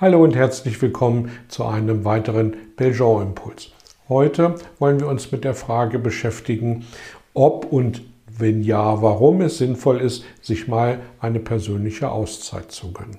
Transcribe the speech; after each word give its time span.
Hallo 0.00 0.24
und 0.24 0.34
herzlich 0.34 0.82
willkommen 0.82 1.30
zu 1.46 1.64
einem 1.64 2.04
weiteren 2.04 2.56
Belgian-Impuls. 2.74 3.70
Heute 4.08 4.56
wollen 4.80 4.98
wir 4.98 5.06
uns 5.06 5.30
mit 5.30 5.44
der 5.44 5.54
Frage 5.54 6.00
beschäftigen, 6.00 6.84
ob 7.32 7.64
und 7.72 8.02
wenn 8.26 8.60
ja, 8.64 9.02
warum 9.02 9.40
es 9.40 9.58
sinnvoll 9.58 10.00
ist, 10.00 10.24
sich 10.42 10.66
mal 10.66 10.98
eine 11.20 11.38
persönliche 11.38 12.10
Auszeit 12.10 12.72
zu 12.72 12.92
gönnen. 12.92 13.18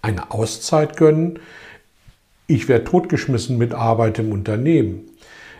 Eine 0.00 0.30
Auszeit 0.30 0.96
gönnen? 0.96 1.40
Ich 2.46 2.68
werde 2.68 2.84
totgeschmissen 2.84 3.58
mit 3.58 3.74
Arbeit 3.74 4.20
im 4.20 4.30
Unternehmen. 4.30 5.10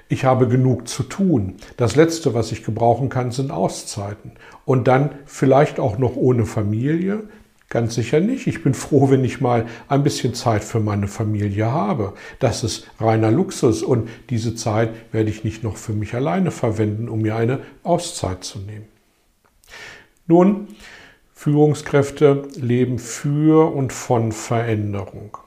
Ich 0.09 0.25
habe 0.25 0.47
genug 0.47 0.87
zu 0.87 1.03
tun. 1.03 1.57
Das 1.77 1.97
Letzte, 1.97 2.35
was 2.35 2.53
ich 2.53 2.63
gebrauchen 2.63 3.09
kann, 3.09 3.33
sind 3.33 3.51
Auszeiten. 3.51 4.31
Und 4.65 4.87
dann 4.87 5.11
vielleicht 5.27 5.81
auch 5.81 5.99
noch 5.99 6.15
ohne 6.15 6.47
Familie, 6.47 7.25
Ganz 7.73 7.95
sicher 7.95 8.21
nicht. 8.21 8.47
Ich 8.47 8.63
bin 8.63 8.75
froh, 8.75 9.09
wenn 9.09 9.25
ich 9.25 9.41
mal 9.41 9.65
ein 9.89 10.03
bisschen 10.03 10.35
Zeit 10.35 10.63
für 10.63 10.79
meine 10.79 11.09
Familie 11.09 11.73
habe. 11.73 12.13
Das 12.39 12.65
ist 12.65 12.87
reiner 13.01 13.31
Luxus 13.31 13.83
und 13.83 14.11
diese 14.29 14.55
Zeit 14.55 14.91
werde 15.11 15.31
ich 15.31 15.43
nicht 15.43 15.63
noch 15.65 15.79
für 15.79 15.95
mich 15.95 16.13
alleine 16.13 16.51
verwenden, 16.51 17.09
um 17.09 17.23
mir 17.23 17.35
eine 17.35 17.61
Auszeit 17.83 18.45
zu 18.45 18.59
nehmen. 18.59 18.85
Nun, 20.27 20.69
Führungskräfte 21.33 22.47
leben 22.57 22.99
für 22.99 23.75
und 23.75 23.95
von 23.95 24.33
Veränderung. 24.33 25.39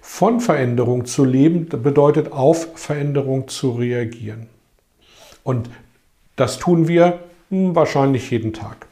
Von 0.00 0.40
Veränderung 0.40 1.04
zu 1.04 1.26
leben 1.26 1.68
bedeutet 1.68 2.32
auf 2.32 2.68
Veränderung 2.76 3.48
zu 3.48 3.72
reagieren. 3.72 4.46
Und 5.42 5.68
das 6.36 6.58
tun 6.58 6.88
wir 6.88 7.20
hm, 7.50 7.74
wahrscheinlich 7.74 8.30
jeden 8.30 8.54
Tag. 8.54 8.86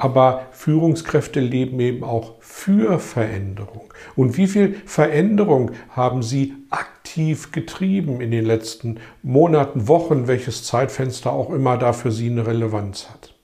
Aber 0.00 0.46
Führungskräfte 0.52 1.40
leben 1.40 1.78
eben 1.78 2.04
auch 2.04 2.36
für 2.40 2.98
Veränderung. 2.98 3.92
Und 4.16 4.38
wie 4.38 4.46
viel 4.46 4.76
Veränderung 4.86 5.72
haben 5.90 6.22
Sie 6.22 6.54
aktiv 6.70 7.52
getrieben 7.52 8.22
in 8.22 8.30
den 8.30 8.46
letzten 8.46 8.98
Monaten, 9.22 9.88
Wochen, 9.88 10.26
welches 10.26 10.64
Zeitfenster 10.64 11.30
auch 11.30 11.50
immer 11.50 11.76
da 11.76 11.92
für 11.92 12.12
Sie 12.12 12.30
eine 12.30 12.46
Relevanz 12.46 13.10
hat? 13.10 13.34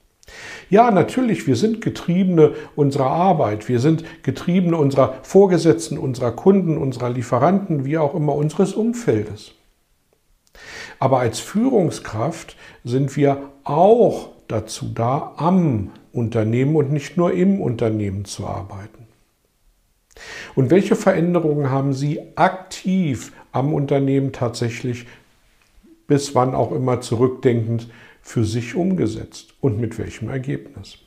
Ja, 0.71 0.89
natürlich, 0.89 1.45
wir 1.45 1.55
sind 1.55 1.79
Getriebene 1.79 2.53
unserer 2.75 3.11
Arbeit, 3.11 3.69
wir 3.69 3.79
sind 3.79 4.03
Getriebene 4.23 4.77
unserer 4.77 5.13
Vorgesetzten, 5.21 5.99
unserer 5.99 6.31
Kunden, 6.31 6.79
unserer 6.79 7.11
Lieferanten, 7.11 7.85
wie 7.85 7.99
auch 7.99 8.15
immer 8.15 8.33
unseres 8.33 8.73
Umfeldes. 8.73 9.51
Aber 10.97 11.19
als 11.19 11.39
Führungskraft 11.39 12.57
sind 12.83 13.15
wir 13.15 13.51
auch 13.63 14.36
dazu 14.47 14.91
da, 14.93 15.33
am 15.37 15.91
Unternehmen 16.11 16.75
und 16.75 16.91
nicht 16.91 17.17
nur 17.17 17.33
im 17.33 17.61
Unternehmen 17.61 18.25
zu 18.25 18.47
arbeiten. 18.47 19.07
Und 20.55 20.71
welche 20.71 20.95
Veränderungen 20.95 21.69
haben 21.69 21.93
Sie 21.93 22.19
aktiv 22.35 23.31
am 23.51 23.73
Unternehmen 23.73 24.31
tatsächlich 24.31 25.05
bis 26.07 26.33
wann 26.33 26.55
auch 26.55 26.71
immer 26.71 27.01
zurückdenkend 27.01 27.89
für 28.21 28.43
sich 28.43 28.75
umgesetzt 28.75 29.53
und 29.61 29.79
mit 29.79 29.97
welchem 29.97 30.29
Ergebnis? 30.29 30.97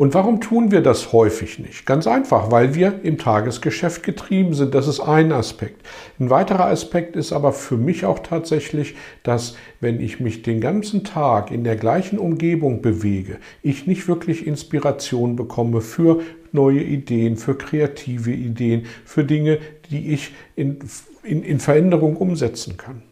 Und 0.00 0.14
warum 0.14 0.40
tun 0.40 0.70
wir 0.70 0.80
das 0.80 1.12
häufig 1.12 1.58
nicht? 1.58 1.84
Ganz 1.84 2.06
einfach, 2.06 2.50
weil 2.50 2.74
wir 2.74 3.00
im 3.02 3.18
Tagesgeschäft 3.18 4.02
getrieben 4.02 4.54
sind. 4.54 4.74
Das 4.74 4.88
ist 4.88 5.00
ein 5.00 5.30
Aspekt. 5.30 5.86
Ein 6.18 6.30
weiterer 6.30 6.68
Aspekt 6.68 7.16
ist 7.16 7.34
aber 7.34 7.52
für 7.52 7.76
mich 7.76 8.06
auch 8.06 8.20
tatsächlich, 8.20 8.94
dass 9.24 9.56
wenn 9.78 10.00
ich 10.00 10.18
mich 10.18 10.40
den 10.40 10.62
ganzen 10.62 11.04
Tag 11.04 11.50
in 11.50 11.64
der 11.64 11.76
gleichen 11.76 12.18
Umgebung 12.18 12.80
bewege, 12.80 13.40
ich 13.62 13.86
nicht 13.86 14.08
wirklich 14.08 14.46
Inspiration 14.46 15.36
bekomme 15.36 15.82
für 15.82 16.22
neue 16.50 16.80
Ideen, 16.80 17.36
für 17.36 17.54
kreative 17.54 18.32
Ideen, 18.32 18.86
für 19.04 19.24
Dinge, 19.24 19.58
die 19.90 20.14
ich 20.14 20.32
in, 20.56 20.78
in, 21.22 21.42
in 21.42 21.60
Veränderung 21.60 22.16
umsetzen 22.16 22.78
kann. 22.78 23.02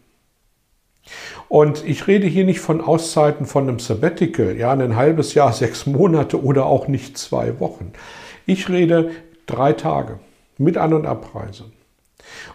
Und 1.49 1.85
ich 1.87 2.07
rede 2.07 2.27
hier 2.27 2.45
nicht 2.45 2.61
von 2.61 2.81
Auszeiten 2.81 3.47
von 3.47 3.69
einem 3.69 3.79
Sabbatical, 3.79 4.57
ja, 4.57 4.73
ein 4.73 4.97
halbes 4.97 5.35
Jahr, 5.35 5.53
sechs 5.55 5.87
Monate 5.87 6.43
oder 6.43 6.67
auch 6.67 6.89
nicht 6.89 7.19
zwei 7.19 7.59
Wochen. 7.61 7.93
Ich 8.47 8.69
rede 8.69 9.11
drei 9.47 9.73
Tage 9.73 10.19
mit 10.59 10.77
An- 10.77 10.95
und 10.95 11.07
Abreise. 11.07 11.65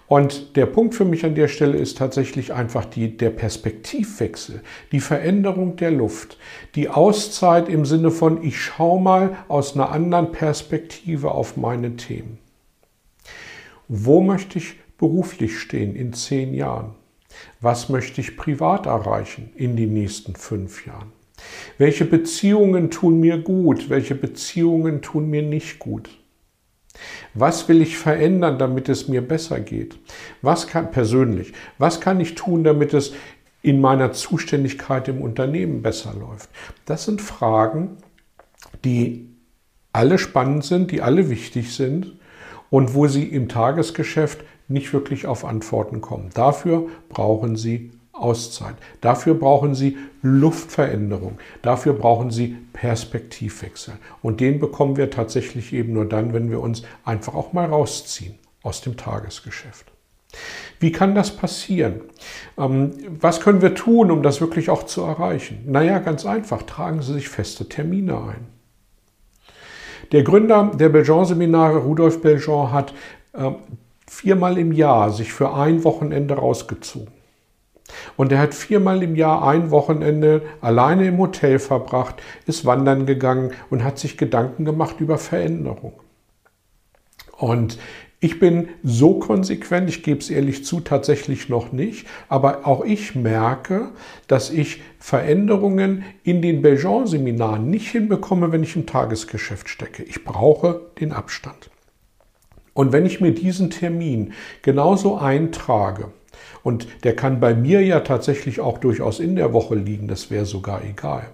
Und 0.07 0.55
der 0.55 0.65
Punkt 0.67 0.93
für 0.93 1.05
mich 1.05 1.25
an 1.25 1.35
der 1.35 1.47
Stelle 1.47 1.77
ist 1.77 1.97
tatsächlich 1.97 2.53
einfach 2.53 2.85
die, 2.85 3.17
der 3.17 3.31
Perspektivwechsel, 3.31 4.61
die 4.91 4.99
Veränderung 4.99 5.75
der 5.75 5.91
Luft, 5.91 6.37
die 6.75 6.89
Auszeit 6.89 7.69
im 7.69 7.85
Sinne 7.85 8.11
von, 8.11 8.43
ich 8.43 8.59
schaue 8.59 9.01
mal 9.01 9.37
aus 9.47 9.75
einer 9.75 9.89
anderen 9.89 10.31
Perspektive 10.31 11.31
auf 11.31 11.57
meine 11.57 11.95
Themen. 11.95 12.37
Wo 13.87 14.21
möchte 14.21 14.59
ich 14.59 14.75
beruflich 14.97 15.59
stehen 15.59 15.95
in 15.95 16.13
zehn 16.13 16.53
Jahren? 16.53 16.95
Was 17.61 17.89
möchte 17.89 18.21
ich 18.21 18.37
privat 18.37 18.85
erreichen 18.85 19.51
in 19.55 19.75
den 19.75 19.93
nächsten 19.93 20.35
fünf 20.35 20.85
Jahren? 20.85 21.11
Welche 21.77 22.05
Beziehungen 22.05 22.91
tun 22.91 23.19
mir 23.19 23.37
gut? 23.37 23.89
Welche 23.89 24.15
Beziehungen 24.15 25.01
tun 25.01 25.29
mir 25.29 25.41
nicht 25.41 25.79
gut? 25.79 26.09
Was 27.33 27.67
will 27.67 27.81
ich 27.81 27.97
verändern, 27.97 28.59
damit 28.59 28.87
es 28.87 29.07
mir 29.07 29.21
besser 29.21 29.59
geht? 29.59 29.97
Was 30.41 30.67
kann 30.67 30.91
persönlich? 30.91 31.53
Was 31.77 31.99
kann 31.99 32.19
ich 32.19 32.35
tun, 32.35 32.63
damit 32.63 32.93
es 32.93 33.13
in 33.61 33.81
meiner 33.81 34.11
Zuständigkeit 34.11 35.07
im 35.07 35.21
Unternehmen 35.21 35.81
besser 35.81 36.13
läuft? 36.13 36.49
Das 36.85 37.05
sind 37.05 37.21
Fragen, 37.21 37.97
die 38.85 39.29
alle 39.91 40.17
spannend 40.17 40.65
sind, 40.65 40.91
die 40.91 41.01
alle 41.01 41.29
wichtig 41.29 41.73
sind 41.73 42.13
und 42.69 42.93
wo 42.93 43.07
Sie 43.07 43.23
im 43.23 43.49
Tagesgeschäft 43.49 44.43
nicht 44.67 44.93
wirklich 44.93 45.27
auf 45.27 45.45
Antworten 45.45 46.01
kommen. 46.01 46.29
Dafür 46.33 46.87
brauchen 47.09 47.55
Sie 47.55 47.91
Auszeit. 48.13 48.75
Dafür 49.01 49.33
brauchen 49.33 49.75
Sie 49.75 49.97
Luftveränderung. 50.21 51.39
Dafür 51.61 51.93
brauchen 51.93 52.31
Sie 52.31 52.57
Perspektivwechsel. 52.71 53.95
Und 54.21 54.39
den 54.39 54.59
bekommen 54.59 54.97
wir 54.97 55.09
tatsächlich 55.09 55.73
eben 55.73 55.93
nur 55.93 56.05
dann, 56.05 56.33
wenn 56.33 56.49
wir 56.49 56.61
uns 56.61 56.83
einfach 57.03 57.33
auch 57.33 57.53
mal 57.53 57.65
rausziehen 57.65 58.35
aus 58.61 58.81
dem 58.81 58.97
Tagesgeschäft. 58.97 59.91
Wie 60.79 60.91
kann 60.91 61.15
das 61.15 61.35
passieren? 61.35 62.01
Ähm, 62.57 62.91
was 63.19 63.39
können 63.41 63.61
wir 63.61 63.75
tun, 63.75 64.11
um 64.11 64.23
das 64.23 64.41
wirklich 64.41 64.69
auch 64.69 64.83
zu 64.83 65.01
erreichen? 65.01 65.63
Naja, 65.67 65.99
ganz 65.99 66.25
einfach, 66.25 66.63
tragen 66.63 67.01
Sie 67.01 67.13
sich 67.13 67.29
feste 67.29 67.69
Termine 67.69 68.17
ein. 68.17 68.47
Der 70.11 70.23
Gründer 70.23 70.71
der 70.73 70.89
Belgian-Seminare, 70.89 71.77
Rudolf 71.79 72.21
Belgian, 72.21 72.71
hat 72.71 72.93
äh, 73.33 73.51
viermal 74.23 74.57
im 74.57 74.71
Jahr 74.71 75.11
sich 75.11 75.33
für 75.33 75.53
ein 75.53 75.83
Wochenende 75.83 76.35
rausgezogen. 76.35 77.09
Und 78.15 78.31
er 78.31 78.39
hat 78.39 78.53
viermal 78.53 79.03
im 79.03 79.17
Jahr 79.17 79.45
ein 79.45 79.69
Wochenende 79.69 80.43
alleine 80.61 81.07
im 81.07 81.17
Hotel 81.17 81.59
verbracht, 81.59 82.15
ist 82.45 82.63
wandern 82.63 83.05
gegangen 83.05 83.51
und 83.69 83.83
hat 83.83 83.99
sich 83.99 84.17
Gedanken 84.17 84.63
gemacht 84.63 85.01
über 85.01 85.17
Veränderung. 85.17 85.91
Und 87.37 87.77
ich 88.21 88.39
bin 88.39 88.69
so 88.81 89.19
konsequent, 89.19 89.89
ich 89.89 90.03
gebe 90.03 90.21
es 90.21 90.29
ehrlich 90.29 90.63
zu, 90.63 90.79
tatsächlich 90.79 91.49
noch 91.49 91.73
nicht, 91.73 92.07
aber 92.29 92.65
auch 92.65 92.85
ich 92.85 93.15
merke, 93.15 93.89
dass 94.29 94.49
ich 94.51 94.81
Veränderungen 94.99 96.05
in 96.23 96.41
den 96.41 96.61
Belgian-Seminaren 96.61 97.69
nicht 97.69 97.89
hinbekomme, 97.89 98.53
wenn 98.53 98.63
ich 98.63 98.77
im 98.77 98.85
Tagesgeschäft 98.85 99.67
stecke. 99.67 100.03
Ich 100.03 100.23
brauche 100.23 100.79
den 101.01 101.11
Abstand. 101.11 101.69
Und 102.73 102.91
wenn 102.91 103.05
ich 103.05 103.21
mir 103.21 103.33
diesen 103.33 103.69
Termin 103.69 104.33
genauso 104.61 105.17
eintrage, 105.17 106.11
und 106.63 106.87
der 107.03 107.15
kann 107.15 107.39
bei 107.39 107.53
mir 107.53 107.81
ja 107.81 107.99
tatsächlich 107.99 108.61
auch 108.61 108.77
durchaus 108.77 109.19
in 109.19 109.35
der 109.35 109.53
Woche 109.53 109.75
liegen, 109.75 110.07
das 110.07 110.31
wäre 110.31 110.45
sogar 110.45 110.81
egal. 110.83 111.29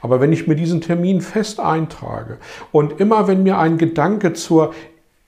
Aber 0.00 0.20
wenn 0.20 0.32
ich 0.32 0.46
mir 0.46 0.56
diesen 0.56 0.80
Termin 0.80 1.20
fest 1.20 1.60
eintrage 1.60 2.38
und 2.72 3.00
immer 3.00 3.28
wenn 3.28 3.44
mir 3.44 3.58
ein 3.58 3.78
Gedanke 3.78 4.32
zur 4.32 4.74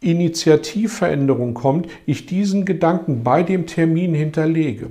Initiativveränderung 0.00 1.54
kommt, 1.54 1.88
ich 2.04 2.26
diesen 2.26 2.64
Gedanken 2.64 3.22
bei 3.22 3.42
dem 3.42 3.66
Termin 3.66 4.12
hinterlege, 4.12 4.90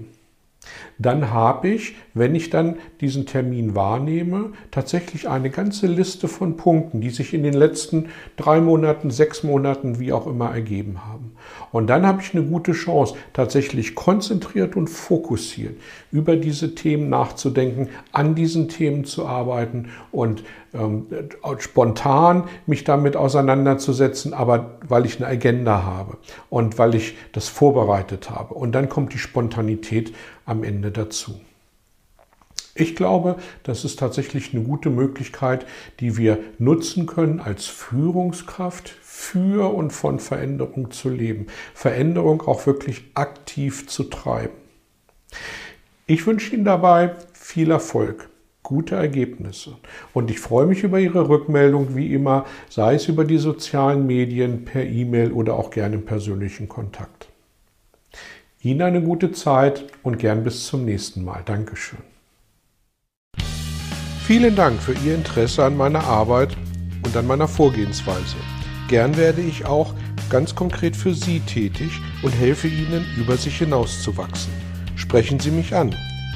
dann 1.05 1.31
habe 1.31 1.69
ich, 1.69 1.95
wenn 2.13 2.35
ich 2.35 2.50
dann 2.50 2.77
diesen 3.01 3.25
Termin 3.25 3.75
wahrnehme, 3.75 4.53
tatsächlich 4.71 5.29
eine 5.29 5.50
ganze 5.50 5.88
Liste 5.88 6.27
von 6.27 6.57
Punkten, 6.57 7.01
die 7.01 7.09
sich 7.09 7.33
in 7.33 7.44
den 7.44 7.53
letzten 7.53 8.09
drei 8.38 8.61
Monaten, 8.61 9.11
sechs 9.11 9.44
Monaten, 9.44 10.00
wie 10.00 10.13
auch 10.13 10.27
immer 10.27 10.50
ergeben 10.50 11.05
haben. 11.05 11.31
Und 11.71 11.88
dann 11.88 12.05
habe 12.05 12.21
ich 12.21 12.33
eine 12.33 12.44
gute 12.44 12.71
Chance, 12.71 13.15
tatsächlich 13.33 13.95
konzentriert 13.95 14.75
und 14.75 14.88
fokussiert 14.88 15.75
über 16.11 16.35
diese 16.35 16.75
Themen 16.75 17.09
nachzudenken, 17.09 17.89
an 18.11 18.35
diesen 18.35 18.69
Themen 18.69 19.06
zu 19.06 19.25
arbeiten 19.25 19.89
und 20.11 20.44
ähm, 20.73 21.07
spontan 21.59 22.45
mich 22.65 22.83
damit 22.83 23.15
auseinanderzusetzen, 23.15 24.33
aber 24.33 24.79
weil 24.87 25.05
ich 25.05 25.17
eine 25.17 25.27
Agenda 25.27 25.83
habe 25.83 26.17
und 26.49 26.77
weil 26.77 26.95
ich 26.95 27.15
das 27.31 27.47
vorbereitet 27.47 28.29
habe. 28.29 28.53
Und 28.53 28.73
dann 28.73 28.89
kommt 28.89 29.13
die 29.13 29.19
Spontanität 29.19 30.13
am 30.45 30.63
Ende 30.63 30.91
dazu. 30.91 31.39
Ich 32.75 32.95
glaube, 32.95 33.35
das 33.61 33.85
ist 33.85 33.99
tatsächlich 33.99 34.53
eine 34.53 34.63
gute 34.63 34.89
Möglichkeit, 34.89 35.67
die 35.99 36.17
wir 36.17 36.39
nutzen 36.57 37.05
können 37.05 37.39
als 37.39 37.67
Führungskraft 37.67 38.89
für 39.01 39.71
und 39.71 39.91
von 39.91 40.19
Veränderung 40.19 40.89
zu 40.89 41.09
leben. 41.09 41.47
Veränderung 41.75 42.41
auch 42.41 42.65
wirklich 42.65 43.03
aktiv 43.13 43.87
zu 43.87 44.05
treiben. 44.05 44.55
Ich 46.07 46.25
wünsche 46.25 46.55
Ihnen 46.55 46.65
dabei 46.65 47.15
viel 47.33 47.69
Erfolg, 47.69 48.29
gute 48.63 48.95
Ergebnisse 48.95 49.75
und 50.13 50.31
ich 50.31 50.39
freue 50.39 50.65
mich 50.65 50.83
über 50.83 51.00
Ihre 51.00 51.30
Rückmeldung 51.30 51.95
wie 51.95 52.13
immer, 52.13 52.45
sei 52.69 52.95
es 52.95 53.07
über 53.07 53.25
die 53.25 53.38
sozialen 53.38 54.07
Medien, 54.07 54.65
per 54.65 54.86
E-Mail 54.86 55.31
oder 55.33 55.56
auch 55.56 55.69
gerne 55.69 55.95
im 55.95 56.06
persönlichen 56.06 56.69
Kontakt. 56.69 57.27
Ihnen 58.62 58.81
eine 58.81 59.01
gute 59.01 59.33
Zeit 59.33 59.83
und 60.04 60.18
gern 60.18 60.45
bis 60.45 60.65
zum 60.68 60.86
nächsten 60.86 61.25
Mal. 61.25 61.42
Dankeschön. 61.44 62.00
Vielen 64.25 64.56
Dank 64.56 64.81
für 64.81 64.94
Ihr 65.06 65.16
Interesse 65.16 65.66
an 65.66 65.75
meiner 65.75 66.06
Arbeit 66.06 66.56
und 67.06 67.16
an 67.18 67.27
meiner 67.27 67.50
Vorgehensweise. 67.50 68.38
Gern 68.88 69.18
werde 69.18 69.42
ich 69.42 69.66
auch 69.66 69.94
ganz 70.30 70.56
konkret 70.56 70.95
für 70.95 71.13
Sie 71.13 71.42
tätig 71.42 71.92
und 72.24 72.31
helfe 72.31 72.69
Ihnen, 72.69 73.06
über 73.18 73.36
sich 73.36 73.57
hinauszuwachsen. 73.57 74.54
Sprechen 74.95 75.42
Sie 75.42 75.51
mich 75.51 75.75
an. 75.75 75.94